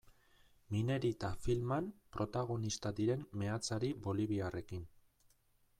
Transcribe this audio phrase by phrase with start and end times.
[0.75, 4.89] Minerita filman protagonista diren meatzari boliviarrekin.